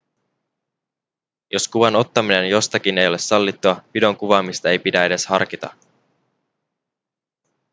[1.51, 5.73] jos kuvan ottaminen jostakin ei ole sallittua videon kuvaamista ei pidä edes harkita